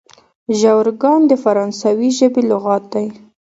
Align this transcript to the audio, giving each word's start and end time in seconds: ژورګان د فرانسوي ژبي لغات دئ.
ژورګان 0.59 1.21
د 1.27 1.31
فرانسوي 1.43 2.09
ژبي 2.17 2.41
لغات 2.49 2.83
دئ. 2.93 3.07